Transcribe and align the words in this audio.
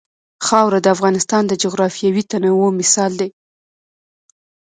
خاوره 0.47 0.79
د 0.81 0.87
افغانستان 0.95 1.43
د 1.47 1.53
جغرافیوي 1.63 2.23
تنوع 2.31 2.67
مثال 2.79 3.11
دی. 3.21 3.29